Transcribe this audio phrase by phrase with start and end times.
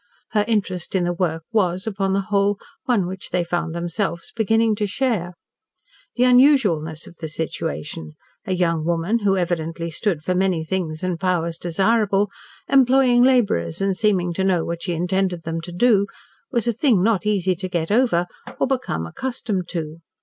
[0.31, 4.73] Her interest in the work was, upon the whole, one which they found themselves beginning
[4.77, 5.35] to share.
[6.15, 11.19] The unusualness of the situation a young woman, who evidently stood for many things and
[11.19, 12.31] powers desirable,
[12.67, 16.07] employing labourers and seeming to know what she intended them to do
[16.51, 18.25] was a thing not easy to get over,
[18.59, 19.99] or be come accustomed to.